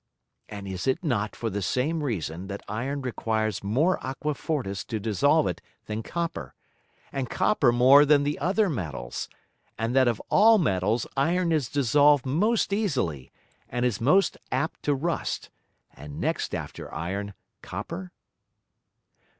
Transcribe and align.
And 0.49 0.67
is 0.67 0.87
it 0.87 1.03
not 1.03 1.35
for 1.35 1.51
the 1.51 1.61
same 1.61 2.01
reason 2.01 2.47
that 2.47 2.63
Iron 2.67 3.03
requires 3.03 3.63
more 3.63 4.03
Aqua 4.03 4.33
fortis 4.33 4.83
to 4.85 4.99
dissolve 4.99 5.45
it 5.45 5.61
than 5.85 6.01
Copper, 6.01 6.55
and 7.11 7.29
Copper 7.29 7.71
more 7.71 8.03
than 8.03 8.23
the 8.23 8.39
other 8.39 8.67
Metals; 8.67 9.29
and 9.77 9.95
that 9.95 10.07
of 10.07 10.19
all 10.29 10.57
Metals, 10.57 11.05
Iron 11.15 11.51
is 11.51 11.69
dissolved 11.69 12.25
most 12.25 12.73
easily, 12.73 13.31
and 13.69 13.85
is 13.85 14.01
most 14.01 14.39
apt 14.51 14.81
to 14.81 14.95
rust; 14.95 15.51
and 15.95 16.19
next 16.19 16.55
after 16.55 16.91
Iron, 16.91 17.35
Copper? 17.61 18.11